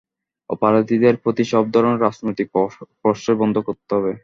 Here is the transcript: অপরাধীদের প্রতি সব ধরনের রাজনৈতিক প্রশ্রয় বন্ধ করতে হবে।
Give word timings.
অপরাধীদের 0.49 1.15
প্রতি 1.23 1.43
সব 1.51 1.63
ধরনের 1.73 2.01
রাজনৈতিক 2.01 2.47
প্রশ্রয় 3.01 3.37
বন্ধ 3.41 3.55
করতে 3.67 3.91
হবে। 3.97 4.11